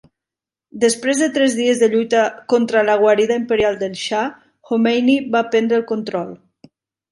[0.83, 2.23] Després de tres dies de lluita
[2.55, 4.25] contra la guarida imperial del xa,
[4.71, 6.37] Khomeini va prendre el control.